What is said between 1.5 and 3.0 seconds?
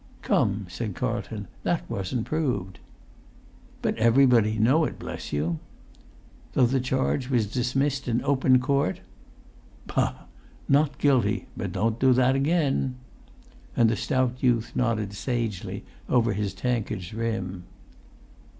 "that wasn't proved."